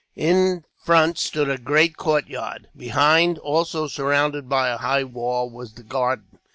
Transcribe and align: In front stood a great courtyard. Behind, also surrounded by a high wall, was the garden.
In 0.15 0.63
front 0.83 1.19
stood 1.19 1.47
a 1.47 1.59
great 1.59 1.95
courtyard. 1.95 2.69
Behind, 2.75 3.37
also 3.37 3.85
surrounded 3.85 4.49
by 4.49 4.69
a 4.69 4.77
high 4.77 5.03
wall, 5.03 5.47
was 5.47 5.73
the 5.73 5.83
garden. 5.83 6.39